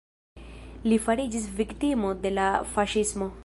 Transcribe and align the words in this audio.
Li 0.91 0.97
fariĝis 1.03 1.45
viktimo 1.59 2.13
de 2.25 2.33
la 2.41 2.51
faŝismo. 2.75 3.33